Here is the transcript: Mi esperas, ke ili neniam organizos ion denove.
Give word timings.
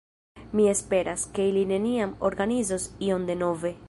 Mi 0.59 0.63
esperas, 0.75 1.25
ke 1.35 1.45
ili 1.49 1.63
neniam 1.73 2.15
organizos 2.31 2.89
ion 3.09 3.33
denove. 3.33 3.75